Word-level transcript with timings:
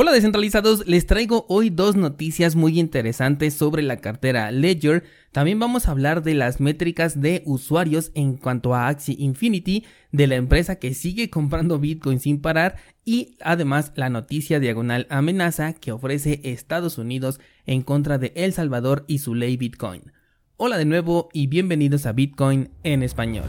Hola 0.00 0.12
descentralizados, 0.12 0.86
les 0.86 1.06
traigo 1.06 1.44
hoy 1.48 1.70
dos 1.70 1.96
noticias 1.96 2.54
muy 2.54 2.78
interesantes 2.78 3.54
sobre 3.54 3.82
la 3.82 3.96
cartera 3.96 4.52
Ledger. 4.52 5.02
También 5.32 5.58
vamos 5.58 5.88
a 5.88 5.90
hablar 5.90 6.22
de 6.22 6.34
las 6.34 6.60
métricas 6.60 7.20
de 7.20 7.42
usuarios 7.46 8.12
en 8.14 8.36
cuanto 8.36 8.76
a 8.76 8.86
Axie 8.86 9.16
Infinity, 9.18 9.84
de 10.12 10.28
la 10.28 10.36
empresa 10.36 10.76
que 10.76 10.94
sigue 10.94 11.30
comprando 11.30 11.80
Bitcoin 11.80 12.20
sin 12.20 12.40
parar 12.40 12.76
y 13.04 13.38
además 13.40 13.90
la 13.96 14.08
noticia 14.08 14.60
diagonal 14.60 15.08
amenaza 15.10 15.72
que 15.72 15.90
ofrece 15.90 16.42
Estados 16.44 16.96
Unidos 16.96 17.40
en 17.66 17.82
contra 17.82 18.18
de 18.18 18.32
El 18.36 18.52
Salvador 18.52 19.04
y 19.08 19.18
su 19.18 19.34
ley 19.34 19.56
Bitcoin. 19.56 20.12
Hola 20.58 20.78
de 20.78 20.84
nuevo 20.84 21.28
y 21.32 21.48
bienvenidos 21.48 22.06
a 22.06 22.12
Bitcoin 22.12 22.70
en 22.84 23.02
español. 23.02 23.48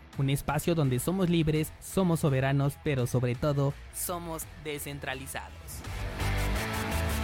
un 0.21 0.29
espacio 0.29 0.75
donde 0.75 0.99
somos 0.99 1.29
libres, 1.29 1.73
somos 1.81 2.21
soberanos, 2.21 2.77
pero 2.83 3.07
sobre 3.07 3.35
todo 3.35 3.73
somos 3.93 4.43
descentralizados. 4.63 5.81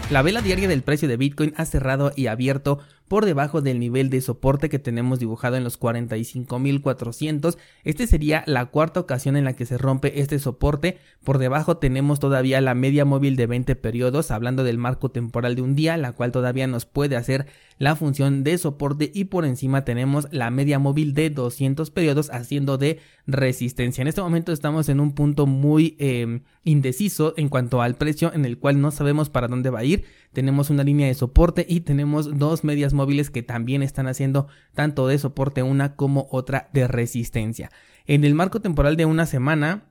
La 0.09 0.21
vela 0.21 0.41
diaria 0.41 0.67
del 0.67 0.83
precio 0.83 1.07
de 1.07 1.17
Bitcoin 1.17 1.53
ha 1.57 1.65
cerrado 1.65 2.11
y 2.15 2.27
abierto 2.27 2.79
por 3.07 3.25
debajo 3.25 3.61
del 3.61 3.79
nivel 3.79 4.09
de 4.09 4.21
soporte 4.21 4.69
que 4.69 4.79
tenemos 4.79 5.19
dibujado 5.19 5.55
en 5.55 5.63
los 5.63 5.79
45.400. 5.79 7.57
Este 7.83 8.07
sería 8.07 8.43
la 8.47 8.65
cuarta 8.65 8.99
ocasión 8.99 9.37
en 9.37 9.45
la 9.45 9.53
que 9.53 9.65
se 9.65 9.77
rompe 9.77 10.19
este 10.21 10.39
soporte. 10.39 10.97
Por 11.23 11.37
debajo 11.37 11.77
tenemos 11.77 12.19
todavía 12.19 12.61
la 12.61 12.73
media 12.75 13.05
móvil 13.05 13.35
de 13.35 13.47
20 13.47 13.75
periodos, 13.75 14.31
hablando 14.31 14.63
del 14.63 14.77
marco 14.77 15.09
temporal 15.09 15.55
de 15.55 15.61
un 15.61 15.75
día, 15.75 15.97
la 15.97 16.13
cual 16.13 16.31
todavía 16.31 16.67
nos 16.67 16.85
puede 16.85 17.15
hacer 17.15 17.47
la 17.79 17.95
función 17.95 18.43
de 18.43 18.57
soporte 18.57 19.11
y 19.13 19.25
por 19.25 19.45
encima 19.45 19.85
tenemos 19.85 20.27
la 20.31 20.49
media 20.49 20.79
móvil 20.79 21.13
de 21.13 21.29
200 21.29 21.91
periodos 21.91 22.29
haciendo 22.31 22.77
de 22.77 22.99
resistencia. 23.27 24.01
En 24.01 24.07
este 24.07 24.21
momento 24.21 24.51
estamos 24.51 24.89
en 24.89 24.99
un 24.99 25.13
punto 25.13 25.45
muy 25.45 25.95
em, 25.99 26.41
indeciso 26.63 27.33
en 27.37 27.49
cuanto 27.49 27.81
al 27.81 27.95
precio 27.95 28.33
en 28.33 28.45
el 28.45 28.57
cual 28.57 28.81
no 28.81 28.91
sabemos 28.91 29.29
para 29.29 29.47
dónde 29.47 29.69
va 29.69 29.79
a 29.79 29.83
ir. 29.83 30.05
Tenemos 30.33 30.69
una 30.69 30.83
línea 30.83 31.07
de 31.07 31.13
soporte 31.13 31.65
y 31.67 31.81
tenemos 31.81 32.37
dos 32.37 32.63
medias 32.63 32.93
móviles 32.97 33.29
que 33.29 33.43
también 33.43 33.81
están 33.81 34.07
haciendo 34.07 34.47
tanto 34.73 35.07
de 35.07 35.17
soporte 35.17 35.63
una 35.63 35.95
como 35.95 36.27
otra 36.31 36.69
de 36.73 36.87
resistencia. 36.87 37.71
En 38.05 38.25
el 38.25 38.35
marco 38.35 38.59
temporal 38.59 38.97
de 38.97 39.05
una 39.05 39.25
semana 39.25 39.85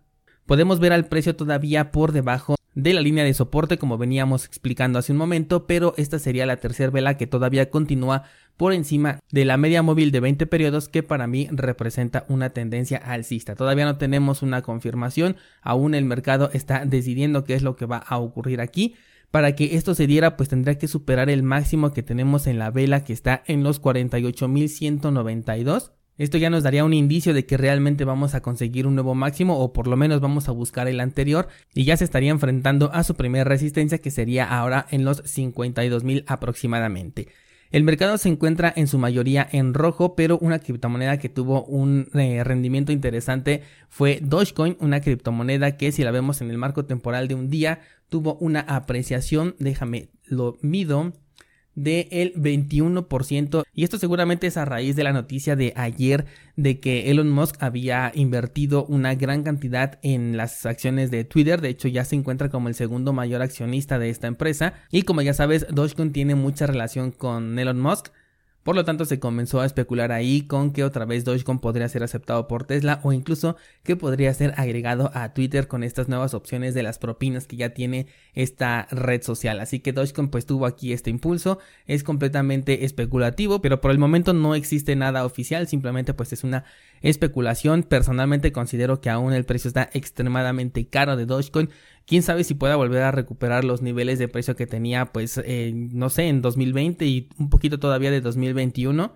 podemos 0.44 0.80
ver 0.80 0.92
al 0.92 1.06
precio 1.06 1.34
todavía 1.36 1.90
por 1.90 2.12
debajo 2.12 2.56
de 2.76 2.92
la 2.92 3.00
línea 3.00 3.24
de 3.24 3.32
soporte 3.32 3.78
como 3.78 3.96
veníamos 3.96 4.44
explicando 4.44 4.98
hace 4.98 5.10
un 5.10 5.18
momento, 5.18 5.66
pero 5.66 5.94
esta 5.96 6.18
sería 6.18 6.44
la 6.44 6.58
tercera 6.58 6.90
vela 6.90 7.16
que 7.16 7.26
todavía 7.26 7.70
continúa 7.70 8.24
por 8.58 8.74
encima 8.74 9.18
de 9.30 9.46
la 9.46 9.56
media 9.56 9.82
móvil 9.82 10.12
de 10.12 10.20
20 10.20 10.46
periodos 10.46 10.88
que 10.88 11.02
para 11.02 11.26
mí 11.26 11.48
representa 11.50 12.26
una 12.28 12.50
tendencia 12.50 12.98
alcista. 12.98 13.54
Todavía 13.54 13.86
no 13.86 13.96
tenemos 13.96 14.42
una 14.42 14.60
confirmación, 14.60 15.36
aún 15.62 15.94
el 15.94 16.04
mercado 16.04 16.50
está 16.52 16.84
decidiendo 16.84 17.44
qué 17.44 17.54
es 17.54 17.62
lo 17.62 17.76
que 17.76 17.86
va 17.86 17.98
a 17.98 18.18
ocurrir 18.18 18.60
aquí. 18.60 18.94
Para 19.36 19.54
que 19.54 19.76
esto 19.76 19.94
se 19.94 20.06
diera, 20.06 20.38
pues 20.38 20.48
tendría 20.48 20.78
que 20.78 20.88
superar 20.88 21.28
el 21.28 21.42
máximo 21.42 21.92
que 21.92 22.02
tenemos 22.02 22.46
en 22.46 22.58
la 22.58 22.70
vela 22.70 23.04
que 23.04 23.12
está 23.12 23.42
en 23.44 23.62
los 23.62 23.82
48.192. 23.82 25.92
Esto 26.16 26.38
ya 26.38 26.48
nos 26.48 26.62
daría 26.62 26.86
un 26.86 26.94
indicio 26.94 27.34
de 27.34 27.44
que 27.44 27.58
realmente 27.58 28.06
vamos 28.06 28.34
a 28.34 28.40
conseguir 28.40 28.86
un 28.86 28.94
nuevo 28.94 29.14
máximo 29.14 29.58
o 29.58 29.74
por 29.74 29.88
lo 29.88 29.96
menos 29.98 30.22
vamos 30.22 30.48
a 30.48 30.52
buscar 30.52 30.88
el 30.88 31.00
anterior 31.00 31.48
y 31.74 31.84
ya 31.84 31.98
se 31.98 32.04
estaría 32.04 32.30
enfrentando 32.30 32.90
a 32.94 33.04
su 33.04 33.14
primera 33.14 33.44
resistencia 33.44 33.98
que 33.98 34.10
sería 34.10 34.46
ahora 34.46 34.86
en 34.90 35.04
los 35.04 35.22
52.000 35.24 36.24
aproximadamente. 36.26 37.28
El 37.76 37.84
mercado 37.84 38.16
se 38.16 38.30
encuentra 38.30 38.72
en 38.74 38.86
su 38.86 38.96
mayoría 38.96 39.46
en 39.52 39.74
rojo, 39.74 40.16
pero 40.16 40.38
una 40.38 40.60
criptomoneda 40.60 41.18
que 41.18 41.28
tuvo 41.28 41.62
un 41.66 42.08
eh, 42.14 42.42
rendimiento 42.42 42.90
interesante 42.90 43.64
fue 43.90 44.18
Dogecoin, 44.22 44.78
una 44.80 45.02
criptomoneda 45.02 45.76
que 45.76 45.92
si 45.92 46.02
la 46.02 46.10
vemos 46.10 46.40
en 46.40 46.50
el 46.50 46.56
marco 46.56 46.86
temporal 46.86 47.28
de 47.28 47.34
un 47.34 47.50
día 47.50 47.80
tuvo 48.08 48.36
una 48.36 48.60
apreciación, 48.60 49.56
déjame 49.58 50.08
lo 50.24 50.56
mido, 50.62 51.12
del 51.76 52.34
21% 52.34 53.62
y 53.72 53.84
esto 53.84 53.98
seguramente 53.98 54.48
es 54.48 54.56
a 54.56 54.64
raíz 54.64 54.96
de 54.96 55.04
la 55.04 55.12
noticia 55.12 55.54
de 55.54 55.72
ayer 55.76 56.26
de 56.56 56.80
que 56.80 57.10
Elon 57.10 57.30
Musk 57.30 57.62
había 57.62 58.10
invertido 58.14 58.84
una 58.86 59.14
gran 59.14 59.44
cantidad 59.44 59.98
en 60.02 60.36
las 60.36 60.66
acciones 60.66 61.10
de 61.10 61.24
Twitter, 61.24 61.60
de 61.60 61.68
hecho 61.68 61.86
ya 61.86 62.04
se 62.04 62.16
encuentra 62.16 62.48
como 62.48 62.68
el 62.68 62.74
segundo 62.74 63.12
mayor 63.12 63.42
accionista 63.42 63.98
de 63.98 64.10
esta 64.10 64.26
empresa. 64.26 64.74
Y 64.90 65.02
como 65.02 65.22
ya 65.22 65.34
sabes 65.34 65.66
Dogecoin 65.70 66.12
tiene 66.12 66.34
mucha 66.34 66.66
relación 66.66 67.12
con 67.12 67.58
Elon 67.58 67.80
Musk 67.80 68.08
por 68.66 68.74
lo 68.74 68.84
tanto, 68.84 69.04
se 69.04 69.20
comenzó 69.20 69.60
a 69.60 69.64
especular 69.64 70.10
ahí 70.10 70.42
con 70.42 70.72
que 70.72 70.82
otra 70.82 71.04
vez 71.04 71.24
Dogecoin 71.24 71.60
podría 71.60 71.88
ser 71.88 72.02
aceptado 72.02 72.48
por 72.48 72.64
Tesla 72.64 72.98
o 73.04 73.12
incluso 73.12 73.54
que 73.84 73.94
podría 73.94 74.34
ser 74.34 74.54
agregado 74.56 75.12
a 75.14 75.32
Twitter 75.34 75.68
con 75.68 75.84
estas 75.84 76.08
nuevas 76.08 76.34
opciones 76.34 76.74
de 76.74 76.82
las 76.82 76.98
propinas 76.98 77.46
que 77.46 77.54
ya 77.54 77.74
tiene 77.74 78.08
esta 78.34 78.88
red 78.90 79.22
social. 79.22 79.60
Así 79.60 79.78
que 79.78 79.92
Dogecoin 79.92 80.30
pues 80.30 80.46
tuvo 80.46 80.66
aquí 80.66 80.92
este 80.92 81.10
impulso, 81.10 81.60
es 81.86 82.02
completamente 82.02 82.84
especulativo, 82.84 83.62
pero 83.62 83.80
por 83.80 83.92
el 83.92 83.98
momento 83.98 84.32
no 84.32 84.56
existe 84.56 84.96
nada 84.96 85.24
oficial, 85.24 85.68
simplemente 85.68 86.12
pues 86.12 86.32
es 86.32 86.42
una 86.42 86.64
especulación. 87.02 87.82
Personalmente 87.82 88.52
considero 88.52 89.00
que 89.00 89.10
aún 89.10 89.32
el 89.32 89.44
precio 89.44 89.68
está 89.68 89.88
extremadamente 89.92 90.88
caro 90.88 91.16
de 91.16 91.26
Dogecoin 91.26 91.70
quién 92.06 92.22
sabe 92.22 92.44
si 92.44 92.54
pueda 92.54 92.76
volver 92.76 93.02
a 93.02 93.10
recuperar 93.10 93.64
los 93.64 93.82
niveles 93.82 94.18
de 94.18 94.28
precio 94.28 94.56
que 94.56 94.66
tenía, 94.66 95.06
pues, 95.06 95.40
no 95.72 96.08
sé, 96.10 96.28
en 96.28 96.40
2020 96.42 97.04
y 97.04 97.28
un 97.38 97.50
poquito 97.50 97.78
todavía 97.78 98.10
de 98.10 98.20
2021 98.20 99.12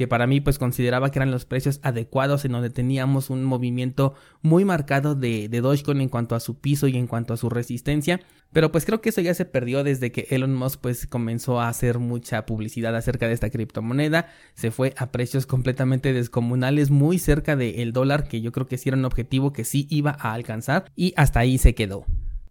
que 0.00 0.08
para 0.08 0.26
mí 0.26 0.40
pues 0.40 0.58
consideraba 0.58 1.10
que 1.10 1.18
eran 1.18 1.30
los 1.30 1.44
precios 1.44 1.78
adecuados 1.82 2.46
en 2.46 2.52
donde 2.52 2.70
teníamos 2.70 3.28
un 3.28 3.44
movimiento 3.44 4.14
muy 4.40 4.64
marcado 4.64 5.14
de, 5.14 5.50
de 5.50 5.60
Dogecoin 5.60 6.00
en 6.00 6.08
cuanto 6.08 6.34
a 6.34 6.40
su 6.40 6.58
piso 6.58 6.88
y 6.88 6.96
en 6.96 7.06
cuanto 7.06 7.34
a 7.34 7.36
su 7.36 7.50
resistencia. 7.50 8.18
Pero 8.50 8.72
pues 8.72 8.86
creo 8.86 9.02
que 9.02 9.10
eso 9.10 9.20
ya 9.20 9.34
se 9.34 9.44
perdió 9.44 9.84
desde 9.84 10.10
que 10.10 10.26
Elon 10.30 10.54
Musk 10.54 10.80
pues 10.80 11.06
comenzó 11.06 11.60
a 11.60 11.68
hacer 11.68 11.98
mucha 11.98 12.46
publicidad 12.46 12.96
acerca 12.96 13.28
de 13.28 13.34
esta 13.34 13.50
criptomoneda. 13.50 14.30
Se 14.54 14.70
fue 14.70 14.94
a 14.96 15.12
precios 15.12 15.44
completamente 15.44 16.14
descomunales 16.14 16.88
muy 16.88 17.18
cerca 17.18 17.54
del 17.54 17.92
dólar 17.92 18.26
que 18.26 18.40
yo 18.40 18.52
creo 18.52 18.66
que 18.66 18.78
sí 18.78 18.88
era 18.88 18.96
un 18.96 19.04
objetivo 19.04 19.52
que 19.52 19.66
sí 19.66 19.86
iba 19.90 20.16
a 20.18 20.32
alcanzar 20.32 20.90
y 20.96 21.12
hasta 21.18 21.40
ahí 21.40 21.58
se 21.58 21.74
quedó 21.74 22.06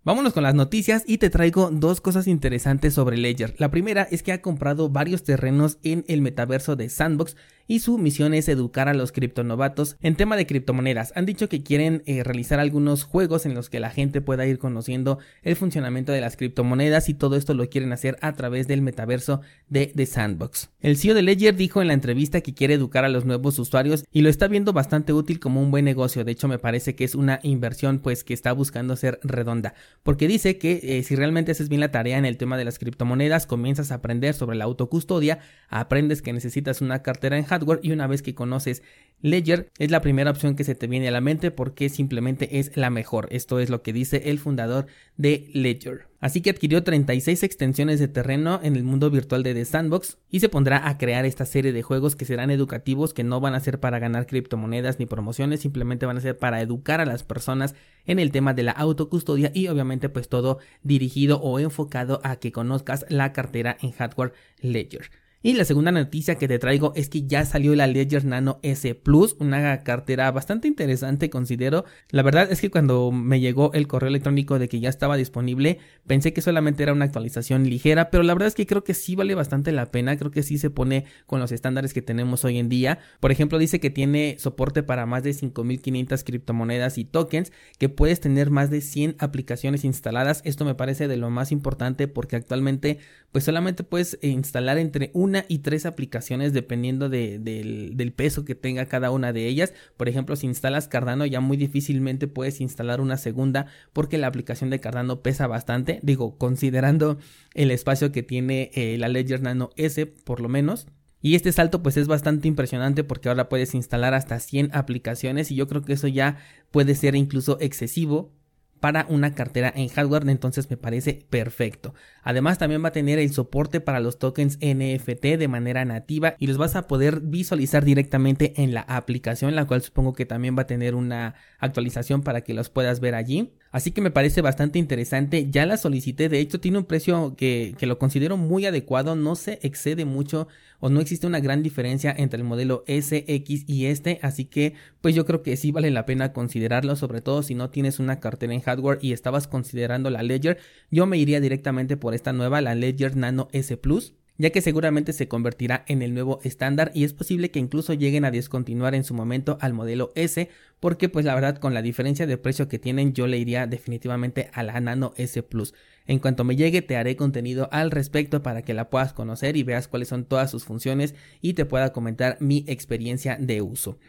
Vámonos 0.05 0.31
con 0.31 0.43
las 0.43 0.55
noticias 0.55 1.03
y 1.05 1.17
te 1.17 1.29
traigo 1.29 1.71
dos 1.71 1.99
cosas 1.99 2.27
interesantes 2.27 2.93
sobre 2.93 3.17
Ledger. 3.17 3.55
La 3.57 3.69
primera 3.69 4.03
es 4.03 4.23
que 4.23 4.31
ha 4.31 4.41
comprado 4.41 4.89
varios 4.89 5.23
terrenos 5.23 5.77
en 5.83 6.05
el 6.07 6.21
metaverso 6.21 6.77
de 6.77 6.87
Sandbox 6.87 7.35
y 7.69 7.80
su 7.80 8.00
misión 8.00 8.34
es 8.34 8.50
educar 8.50 8.90
a 8.90 8.96
los 8.96 9.12
criptonovatos 9.12 9.96
en 10.02 10.16
tema 10.16 10.35
de 10.35 10.47
criptomonedas. 10.47 11.13
Han 11.16 11.28
dicho 11.28 11.47
que 11.47 11.62
quieren 11.62 12.02
eh, 12.07 12.24
realizar 12.24 12.59
algunos 12.59 13.03
juegos 13.03 13.46
en 13.46 13.53
los 13.53 13.69
que 13.69 13.80
la 13.80 13.91
gente 13.91 14.22
pueda 14.22 14.47
ir 14.47 14.57
conociendo 14.57 15.19
el 15.44 15.56
funcionamiento 15.56 16.12
de 16.12 16.19
las 16.19 16.35
criptomonedas 16.35 17.09
y 17.09 17.13
todo 17.13 17.35
esto 17.35 17.53
lo 17.53 17.69
quieren 17.69 17.94
hacer 17.94 18.18
a 18.22 18.34
través 18.34 18.68
del 18.68 18.81
metaverso 18.81 19.41
de 19.69 19.94
The 19.96 20.08
Sandbox. 20.08 20.72
El 20.81 20.97
CEO 20.97 21.13
de 21.13 21.22
Ledger 21.22 21.56
dijo 21.56 21.79
en 21.79 21.90
la 21.90 21.94
entrevista 21.94 22.41
que 22.41 22.56
quiere 22.56 22.74
educar 22.74 23.06
a 23.06 23.09
los 23.09 23.25
nuevos 23.25 23.59
usuarios 23.59 24.03
y 24.12 24.22
lo 24.22 24.29
está 24.29 24.47
viendo 24.47 24.74
bastante 24.74 25.13
útil 25.13 25.40
como 25.40 25.62
un 25.62 25.69
buen 25.69 25.85
negocio. 25.85 26.25
De 26.25 26.31
hecho, 26.31 26.47
me 26.47 26.58
parece 26.58 26.96
que 26.96 27.03
es 27.03 27.13
una 27.13 27.40
inversión 27.44 28.00
pues 28.00 28.24
que 28.24 28.34
está 28.34 28.52
buscando 28.52 28.96
ser 28.96 29.19
redonda, 29.22 29.75
porque 30.02 30.28
dice 30.28 30.58
que 30.58 30.79
eh, 30.81 31.03
si 31.03 31.16
realmente 31.16 31.52
haces 31.52 31.69
bien 31.69 31.81
la 31.81 31.91
tarea 31.91 32.18
en 32.18 32.25
el 32.25 32.38
tema 32.38 32.58
de 32.58 32.66
las 32.66 32.79
criptomonedas, 32.79 33.46
comienzas 33.46 33.91
a 33.91 33.96
aprender 33.96 34.34
sobre 34.34 34.58
la 34.58 34.64
autocustodia, 34.64 35.38
aprendes 35.70 36.23
que 36.23 36.34
necesitas 36.34 36.82
una 36.82 37.03
cartera 37.03 37.38
en 37.38 37.46
y 37.82 37.91
una 37.91 38.08
vez 38.08 38.22
que 38.22 38.35
conoces 38.35 38.84
Ledger 39.22 39.70
es 39.78 39.91
la 39.91 40.02
primera 40.02 40.32
opción 40.32 40.56
que 40.56 40.64
se 40.64 40.76
te 40.76 40.88
viene 40.88 41.09
a 41.09 41.11
la 41.11 41.20
mente 41.20 41.52
porque 41.52 41.90
simplemente 41.90 42.59
es 42.59 42.78
la 42.78 42.90
mejor. 42.90 43.28
Esto 43.32 43.59
es 43.59 43.70
lo 43.70 43.82
que 43.82 43.91
dice 43.91 44.29
el 44.29 44.40
fundador 44.40 44.88
de 45.17 45.50
Ledger. 45.53 46.08
Así 46.22 46.41
que 46.41 46.50
adquirió 46.50 46.84
36 46.84 47.44
extensiones 47.44 48.00
de 48.00 48.08
terreno 48.08 48.59
en 48.64 48.78
el 48.78 48.84
mundo 48.84 49.09
virtual 49.09 49.44
de 49.44 49.53
The 49.53 49.66
Sandbox 49.66 50.17
y 50.29 50.40
se 50.40 50.47
pondrá 50.47 50.88
a 50.88 50.97
crear 50.97 51.26
esta 51.26 51.46
serie 51.46 51.73
de 51.73 51.82
juegos 51.82 52.16
que 52.16 52.26
serán 52.26 52.50
educativos, 52.50 53.14
que 53.14 53.26
no 53.26 53.41
van 53.41 53.56
a 53.56 53.59
ser 53.59 53.79
para 53.82 54.00
ganar 54.00 54.26
criptomonedas 54.26 55.00
ni 55.00 55.05
promociones, 55.05 55.62
simplemente 55.62 56.05
van 56.05 56.17
a 56.17 56.22
ser 56.22 56.38
para 56.38 56.62
educar 56.62 57.02
a 57.02 57.05
las 57.05 57.23
personas 57.23 57.76
en 58.05 58.20
el 58.20 58.32
tema 58.32 58.53
de 58.53 58.64
la 58.64 58.72
autocustodia 58.72 59.52
y 59.53 59.67
obviamente 59.67 60.08
pues 60.08 60.29
todo 60.29 60.59
dirigido 60.84 61.41
o 61.41 61.59
enfocado 61.59 62.22
a 62.23 62.38
que 62.38 62.52
conozcas 62.53 63.05
la 63.09 63.34
cartera 63.34 63.78
en 63.82 63.91
hardware 63.91 64.34
Ledger. 64.62 65.09
Y 65.41 65.53
la 65.53 65.64
segunda 65.64 65.94
noticia 65.94 66.36
que 66.36 66.50
te 66.50 66.59
traigo 66.59 66.91
es 66.97 67.08
que 67.08 67.26
ya 67.26 67.46
salió 67.46 67.74
la 67.74 67.88
Ledger 67.88 68.26
Nano 68.26 68.59
S 68.62 68.94
Plus, 68.94 69.38
una 69.40 69.86
cartera 69.86 70.30
bastante 70.32 70.68
interesante 70.68 71.30
considero. 71.30 71.86
La 72.09 72.24
verdad 72.24 72.52
es 72.52 72.59
que 72.59 72.70
cuando 72.70 73.14
me 73.14 73.40
llegó 73.40 73.72
el 73.72 73.88
correo 73.88 74.09
electrónico 74.09 74.59
de 74.59 74.68
que 74.68 74.82
ya 74.82 74.90
estaba 74.90 75.16
disponible, 75.16 75.80
pensé 76.06 76.34
que 76.34 76.41
solamente 76.41 76.84
era 76.84 76.91
una 76.91 77.06
actualización 77.06 77.70
ligera, 77.70 78.09
pero 78.09 78.24
la 78.24 78.34
verdad 78.34 78.50
es 78.50 78.56
que 78.56 78.68
creo 78.68 78.84
que 78.84 78.94
sí 78.94 79.16
vale 79.16 79.34
bastante 79.34 79.72
la 79.72 79.86
pena, 79.86 80.18
creo 80.18 80.30
que 80.30 80.44
sí 80.44 80.58
se 80.58 80.72
pone 80.72 81.06
con 81.26 81.40
los 81.40 81.53
estándares 81.53 81.94
que 81.94 82.02
tenemos 82.02 82.44
hoy 82.44 82.58
en 82.58 82.68
día. 82.68 83.00
Por 83.22 83.32
ejemplo, 83.32 83.58
dice 83.58 83.80
que 83.80 83.90
tiene 83.90 84.36
soporte 84.40 84.84
para 84.84 85.06
más 85.06 85.24
de 85.24 85.32
5500 85.32 86.26
criptomonedas 86.26 86.97
y 86.97 87.06
tokens, 87.06 87.53
que 87.78 87.88
puedes 87.88 88.20
tener 88.20 88.50
más 88.50 88.70
de 88.72 88.82
100 88.82 89.16
aplicaciones 89.20 89.86
instaladas. 89.86 90.41
Esto 90.44 90.66
me 90.66 90.76
parece 90.76 91.08
de 91.08 91.16
lo 91.16 91.30
más 91.30 91.53
importante 91.53 92.09
porque 92.09 92.36
actualmente 92.36 93.00
pues 93.32 93.46
solamente 93.46 93.84
puedes 93.84 94.18
instalar 94.22 94.78
entre 94.80 95.12
un 95.14 95.28
una 95.29 95.46
y 95.47 95.59
tres 95.59 95.85
aplicaciones 95.85 96.53
dependiendo 96.53 97.08
del, 97.08 98.14
peso 98.16 98.43
que 98.43 98.55
tenga 98.55 98.87
cada 98.87 99.11
una 99.11 99.31
de 99.31 99.47
ellas. 99.47 99.73
Por 99.96 100.09
ejemplo, 100.09 100.35
si 100.35 100.47
instalas 100.47 100.87
Cardano 100.87 101.26
ya 101.26 101.40
muy 101.40 101.55
difícilmente 101.55 102.28
puedes 102.28 102.59
instalar 102.59 102.99
una 102.99 103.17
segunda 103.17 103.67
porque 103.93 104.17
la 104.17 104.28
aplicación 104.28 104.70
de 104.70 104.79
Cardano 104.79 105.22
pesa 105.22 105.47
bastante. 105.47 105.99
Digo, 106.02 106.37
considerando 106.37 107.20
el 107.53 107.72
espacio 107.72 108.11
que 108.11 108.23
tiene 108.23 108.72
eh, 108.73 108.97
la 108.97 109.08
Ledger 109.08 109.41
Nano 109.41 109.70
S 109.76 110.05
por 110.08 110.41
lo 110.41 110.49
menos. 110.49 110.87
Y 111.22 111.35
este 111.35 111.52
salto 111.52 111.84
pues 111.84 111.97
es 111.97 112.08
bastante 112.08 112.47
impresionante 112.47 113.03
porque 113.03 113.29
ahora 113.29 113.49
puedes 113.49 113.76
instalar 113.76 114.14
hasta 114.14 114.40
100 114.40 114.72
aplicaciones 114.73 115.52
y 115.52 115.55
yo 115.55 115.67
creo 115.67 115.84
que 115.84 115.93
eso 115.93 116.08
ya 116.08 116.37
puede 116.72 116.96
ser 116.96 117.16
incluso 117.16 117.58
excesivo 117.59 118.34
para 118.79 119.05
una 119.09 119.34
cartera 119.34 119.72
en 119.76 119.90
hardware, 119.90 120.28
entonces 120.29 120.70
me 120.70 120.78
parece 120.78 121.26
perfecto. 121.29 121.93
Además 122.23 122.58
también 122.58 122.84
va 122.84 122.90
a 122.90 122.93
tener 122.93 123.20
el 123.20 123.31
soporte 123.31 123.81
para 123.81 123.99
los 123.99 124.20
tokens 124.20 124.58
NFT 124.61 125.37
de 125.37 125.47
manera 125.47 125.85
nativa 125.85 126.35
y 126.37 126.47
los 126.47 126.58
vas 126.58 126.76
a 126.76 126.87
poder 126.87 127.22
visualizar 127.22 127.84
directamente 127.84 128.61
en 128.61 128.73
la 128.73 128.81
aplicación, 128.81 129.55
la 129.55 129.66
cual 129.66 129.81
supongo 129.81 130.14
que 130.14 130.26
también 130.26 130.58
va 130.58 130.64
a 130.64 130.67
tener 130.67 130.96
una 130.96 131.35
actualización 131.59 132.22
para 132.22 132.41
que 132.41 132.53
los 132.53 132.70
puedas 132.70 132.99
ver 132.99 133.16
allí. 133.16 133.53
Así 133.71 133.91
que 133.91 134.01
me 134.01 134.11
parece 134.11 134.41
bastante 134.41 134.79
interesante. 134.79 135.47
Ya 135.49 135.66
la 135.66 135.77
solicité. 135.77 136.27
De 136.29 136.39
hecho, 136.39 136.59
tiene 136.59 136.79
un 136.79 136.85
precio 136.85 137.35
que, 137.35 137.75
que, 137.77 137.85
lo 137.85 137.99
considero 137.99 138.35
muy 138.37 138.66
adecuado. 138.66 139.16
No 139.16 139.35
se 139.35 139.59
excede 139.61 140.05
mucho 140.05 140.47
o 140.79 140.89
no 140.89 141.01
existe 141.01 141.27
una 141.27 141.39
gran 141.39 141.61
diferencia 141.61 142.13
entre 142.17 142.39
el 142.39 142.45
modelo 142.45 142.83
SX 142.87 143.67
y 143.67 143.85
este. 143.85 144.19
Así 144.23 144.45
que, 144.45 144.73
pues 145.01 145.13
yo 145.13 145.25
creo 145.25 145.43
que 145.43 145.55
sí 145.57 145.71
vale 145.71 145.91
la 145.91 146.05
pena 146.05 146.33
considerarlo. 146.33 146.95
Sobre 146.95 147.21
todo 147.21 147.43
si 147.43 147.53
no 147.53 147.69
tienes 147.69 147.99
una 147.99 148.19
cartera 148.19 148.53
en 148.53 148.61
hardware 148.61 148.99
y 149.01 149.13
estabas 149.13 149.47
considerando 149.47 150.09
la 150.09 150.23
Ledger. 150.23 150.57
Yo 150.89 151.05
me 151.05 151.17
iría 151.17 151.39
directamente 151.39 151.97
por 151.97 152.13
esta 152.13 152.33
nueva, 152.33 152.61
la 152.61 152.75
Ledger 152.75 153.16
Nano 153.16 153.49
S 153.51 153.77
Plus 153.77 154.13
ya 154.40 154.50
que 154.52 154.62
seguramente 154.62 155.12
se 155.12 155.28
convertirá 155.28 155.84
en 155.88 156.02
el 156.02 156.14
nuevo 156.14 156.40
estándar 156.44 156.91
y 156.96 157.03
es 157.03 157.14
posible 157.14 157.52
que 157.52 157.59
incluso 157.59 157.94
lleguen 157.94 158.24
a 158.24 158.32
descontinuar 158.32 158.96
en 158.96 159.03
su 159.03 159.14
momento 159.14 159.58
al 159.59 159.74
modelo 159.74 160.14
S, 160.16 160.50
porque 160.80 161.09
pues 161.09 161.26
la 161.26 161.36
verdad 161.36 161.58
con 161.58 161.74
la 161.74 161.82
diferencia 161.82 162.26
de 162.26 162.38
precio 162.38 162.70
que 162.70 162.80
tienen 162.80 163.14
yo 163.14 163.28
le 163.28 163.38
iría 163.38 163.68
definitivamente 163.68 164.50
a 164.53 164.64
la 164.64 164.80
Nano 164.80 165.14
S 165.18 165.44
Plus. 165.44 165.74
En 166.08 166.20
cuanto 166.20 166.46
me 166.46 166.56
llegue 166.56 166.82
te 166.82 166.96
haré 166.96 167.18
contenido 167.18 167.68
al 167.74 167.91
respecto 167.91 168.41
para 168.41 168.62
que 168.62 168.74
la 168.74 168.90
puedas 168.90 169.12
conocer 169.12 169.58
y 169.58 169.64
veas 169.64 169.90
cuáles 169.90 170.08
son 170.08 170.24
todas 170.24 170.50
sus 170.50 170.64
funciones 170.64 171.16
y 171.41 171.53
te 171.53 171.66
pueda 171.66 171.91
comentar 171.91 172.38
mi 172.40 172.64
experiencia 172.66 173.36
de 173.38 173.62
uso. 173.62 174.00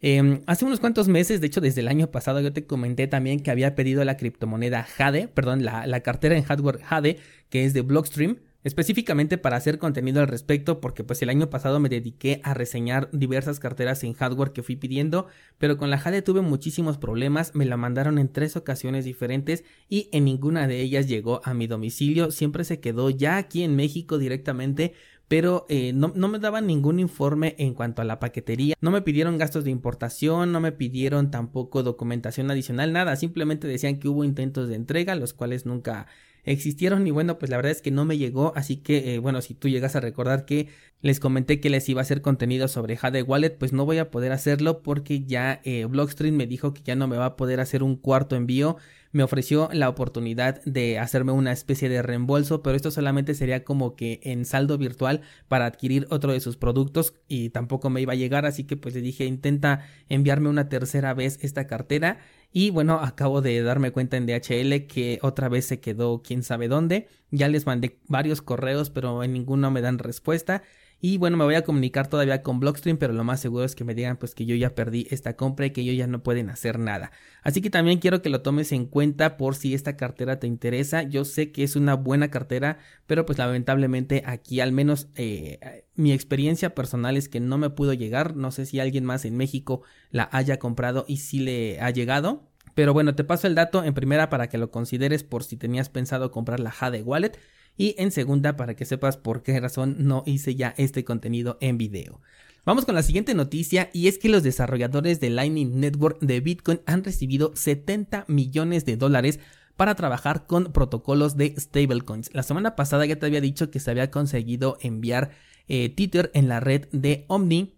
Em, 0.00 0.42
hace 0.46 0.66
unos 0.66 0.80
cuantos 0.80 1.08
meses, 1.08 1.40
de 1.40 1.46
hecho 1.46 1.62
desde 1.62 1.80
el 1.80 1.88
año 1.88 2.10
pasado, 2.10 2.40
yo 2.40 2.52
te 2.52 2.66
comenté 2.66 3.08
también 3.08 3.40
que 3.40 3.50
había 3.50 3.74
pedido 3.74 4.04
la 4.04 4.18
criptomoneda 4.18 4.84
Jade, 4.84 5.28
perdón, 5.28 5.64
la, 5.64 5.86
la 5.86 6.00
cartera 6.00 6.36
en 6.36 6.44
hardware 6.44 6.80
Jade, 6.82 7.16
que 7.48 7.64
es 7.64 7.72
de 7.72 7.80
Blockstream, 7.80 8.36
específicamente 8.64 9.38
para 9.38 9.56
hacer 9.56 9.78
contenido 9.78 10.20
al 10.20 10.28
respecto 10.28 10.80
porque 10.80 11.04
pues 11.04 11.22
el 11.22 11.30
año 11.30 11.48
pasado 11.48 11.78
me 11.78 11.88
dediqué 11.88 12.40
a 12.42 12.54
reseñar 12.54 13.08
diversas 13.12 13.60
carteras 13.60 14.02
en 14.02 14.14
hardware 14.14 14.52
que 14.52 14.62
fui 14.62 14.76
pidiendo 14.76 15.26
pero 15.58 15.76
con 15.76 15.90
la 15.90 15.98
Jade 15.98 16.22
tuve 16.22 16.40
muchísimos 16.40 16.98
problemas 16.98 17.54
me 17.54 17.66
la 17.66 17.76
mandaron 17.76 18.18
en 18.18 18.32
tres 18.32 18.56
ocasiones 18.56 19.04
diferentes 19.04 19.64
y 19.88 20.08
en 20.12 20.24
ninguna 20.24 20.66
de 20.66 20.80
ellas 20.80 21.06
llegó 21.06 21.40
a 21.44 21.54
mi 21.54 21.66
domicilio 21.66 22.30
siempre 22.30 22.64
se 22.64 22.80
quedó 22.80 23.10
ya 23.10 23.36
aquí 23.36 23.62
en 23.62 23.76
México 23.76 24.18
directamente 24.18 24.94
pero 25.28 25.66
eh, 25.68 25.92
no, 25.92 26.12
no, 26.14 26.26
me 26.28 26.38
daban 26.38 26.66
ningún 26.66 26.98
informe 26.98 27.54
en 27.58 27.74
cuanto 27.74 28.00
a 28.00 28.06
la 28.06 28.18
paquetería, 28.18 28.74
no 28.80 28.90
me 28.90 29.02
pidieron 29.02 29.36
gastos 29.36 29.62
de 29.62 29.70
importación, 29.70 30.52
no 30.52 30.60
me 30.60 30.72
pidieron 30.72 31.30
tampoco 31.30 31.82
documentación 31.82 32.50
adicional, 32.50 32.94
nada, 32.94 33.14
simplemente 33.14 33.68
decían 33.68 33.98
que 33.98 34.08
hubo 34.08 34.24
intentos 34.24 34.68
de 34.68 34.76
entrega, 34.76 35.14
los 35.16 35.34
cuales 35.34 35.66
nunca 35.66 36.06
existieron 36.44 37.06
y 37.06 37.10
bueno, 37.10 37.38
pues 37.38 37.50
la 37.50 37.56
verdad 37.56 37.72
es 37.72 37.82
que 37.82 37.90
no 37.90 38.04
me 38.04 38.18
llegó, 38.18 38.52
así 38.56 38.76
que 38.76 39.14
eh, 39.14 39.18
bueno, 39.18 39.42
si 39.42 39.54
tú 39.54 39.68
llegas 39.68 39.96
a 39.96 40.00
recordar 40.00 40.44
que 40.44 40.68
les 41.00 41.20
comenté 41.20 41.60
que 41.60 41.70
les 41.70 41.88
iba 41.88 42.00
a 42.00 42.02
hacer 42.02 42.22
contenido 42.22 42.66
sobre 42.66 42.96
Jade 42.96 43.22
Wallet, 43.22 43.50
pues 43.50 43.72
no 43.72 43.84
voy 43.84 43.98
a 43.98 44.10
poder 44.10 44.32
hacerlo 44.32 44.82
porque 44.82 45.24
ya 45.24 45.60
eh, 45.64 45.84
Blockstream 45.84 46.34
me 46.34 46.46
dijo 46.46 46.74
que 46.74 46.82
ya 46.82 46.96
no 46.96 47.06
me 47.06 47.16
va 47.16 47.26
a 47.26 47.36
poder 47.36 47.60
hacer 47.60 47.82
un 47.82 47.96
cuarto 47.96 48.34
envío. 48.34 48.76
Me 49.12 49.22
ofreció 49.22 49.70
la 49.72 49.88
oportunidad 49.88 50.62
de 50.64 50.98
hacerme 50.98 51.32
una 51.32 51.52
especie 51.52 51.88
de 51.88 52.02
reembolso, 52.02 52.62
pero 52.62 52.76
esto 52.76 52.90
solamente 52.90 53.34
sería 53.34 53.64
como 53.64 53.96
que 53.96 54.20
en 54.24 54.44
saldo 54.44 54.76
virtual 54.76 55.22
para 55.46 55.66
adquirir 55.66 56.06
otro 56.10 56.32
de 56.32 56.40
sus 56.40 56.56
productos 56.56 57.14
y 57.28 57.50
tampoco 57.50 57.90
me 57.90 58.00
iba 58.02 58.12
a 58.12 58.16
llegar, 58.16 58.44
así 58.44 58.64
que 58.64 58.76
pues 58.76 58.94
le 58.94 59.00
dije 59.00 59.24
intenta 59.24 59.86
enviarme 60.08 60.48
una 60.48 60.68
tercera 60.68 61.14
vez 61.14 61.38
esta 61.42 61.66
cartera 61.66 62.18
y 62.52 62.70
bueno, 62.70 63.00
acabo 63.00 63.42
de 63.42 63.62
darme 63.62 63.90
cuenta 63.90 64.16
en 64.16 64.26
DHL 64.26 64.86
que 64.86 65.18
otra 65.22 65.48
vez 65.48 65.66
se 65.66 65.80
quedó 65.80 66.22
quién 66.22 66.42
sabe 66.42 66.68
dónde. 66.68 67.08
Ya 67.30 67.48
les 67.48 67.66
mandé 67.66 67.98
varios 68.08 68.40
correos, 68.40 68.90
pero 68.90 69.22
en 69.22 69.34
ninguno 69.34 69.70
me 69.70 69.82
dan 69.82 69.98
respuesta. 69.98 70.62
Y 71.00 71.16
bueno, 71.16 71.36
me 71.36 71.44
voy 71.44 71.54
a 71.54 71.62
comunicar 71.62 72.08
todavía 72.08 72.42
con 72.42 72.58
Blockstream, 72.58 72.96
pero 72.96 73.12
lo 73.12 73.22
más 73.22 73.40
seguro 73.40 73.64
es 73.64 73.76
que 73.76 73.84
me 73.84 73.94
digan 73.94 74.16
pues 74.16 74.34
que 74.34 74.46
yo 74.46 74.56
ya 74.56 74.74
perdí 74.74 75.06
esta 75.10 75.36
compra 75.36 75.66
y 75.66 75.70
que 75.70 75.82
ellos 75.82 75.96
ya 75.96 76.08
no 76.08 76.24
pueden 76.24 76.50
hacer 76.50 76.80
nada. 76.80 77.12
Así 77.42 77.60
que 77.60 77.70
también 77.70 78.00
quiero 78.00 78.20
que 78.20 78.30
lo 78.30 78.42
tomes 78.42 78.72
en 78.72 78.86
cuenta 78.86 79.36
por 79.36 79.54
si 79.54 79.74
esta 79.74 79.96
cartera 79.96 80.40
te 80.40 80.48
interesa. 80.48 81.04
Yo 81.04 81.24
sé 81.24 81.52
que 81.52 81.62
es 81.62 81.76
una 81.76 81.94
buena 81.94 82.30
cartera, 82.30 82.78
pero 83.06 83.24
pues 83.26 83.38
lamentablemente 83.38 84.24
aquí 84.26 84.58
al 84.58 84.72
menos 84.72 85.08
eh, 85.14 85.84
mi 85.94 86.12
experiencia 86.12 86.74
personal 86.74 87.16
es 87.16 87.28
que 87.28 87.38
no 87.38 87.58
me 87.58 87.70
pudo 87.70 87.92
llegar. 87.92 88.34
No 88.34 88.50
sé 88.50 88.66
si 88.66 88.80
alguien 88.80 89.04
más 89.04 89.24
en 89.24 89.36
México 89.36 89.82
la 90.10 90.28
haya 90.32 90.58
comprado 90.58 91.04
y 91.06 91.18
si 91.18 91.38
le 91.38 91.80
ha 91.80 91.90
llegado. 91.90 92.48
Pero 92.74 92.92
bueno, 92.92 93.14
te 93.14 93.22
paso 93.22 93.46
el 93.46 93.54
dato 93.54 93.84
en 93.84 93.94
primera 93.94 94.30
para 94.30 94.48
que 94.48 94.58
lo 94.58 94.72
consideres 94.72 95.22
por 95.22 95.44
si 95.44 95.56
tenías 95.56 95.88
pensado 95.88 96.32
comprar 96.32 96.58
la 96.58 96.72
Jade 96.72 97.02
Wallet 97.02 97.38
y 97.78 97.94
en 97.96 98.10
segunda 98.10 98.56
para 98.56 98.76
que 98.76 98.84
sepas 98.84 99.16
por 99.16 99.42
qué 99.42 99.58
razón 99.58 99.96
no 100.00 100.24
hice 100.26 100.54
ya 100.54 100.74
este 100.76 101.04
contenido 101.04 101.56
en 101.62 101.78
video. 101.78 102.20
Vamos 102.66 102.84
con 102.84 102.94
la 102.94 103.02
siguiente 103.02 103.32
noticia 103.32 103.88
y 103.94 104.08
es 104.08 104.18
que 104.18 104.28
los 104.28 104.42
desarrolladores 104.42 105.20
de 105.20 105.30
Lightning 105.30 105.80
Network 105.80 106.20
de 106.20 106.40
Bitcoin 106.40 106.80
han 106.84 107.02
recibido 107.02 107.52
70 107.54 108.26
millones 108.28 108.84
de 108.84 108.98
dólares 108.98 109.40
para 109.76 109.94
trabajar 109.94 110.46
con 110.46 110.72
protocolos 110.72 111.36
de 111.36 111.54
stablecoins. 111.56 112.34
La 112.34 112.42
semana 112.42 112.76
pasada 112.76 113.06
ya 113.06 113.16
te 113.16 113.24
había 113.24 113.40
dicho 113.40 113.70
que 113.70 113.80
se 113.80 113.90
había 113.90 114.10
conseguido 114.10 114.76
enviar 114.82 115.30
eh, 115.68 115.88
Tether 115.88 116.30
en 116.34 116.48
la 116.48 116.60
red 116.60 116.88
de 116.90 117.24
Omni 117.28 117.77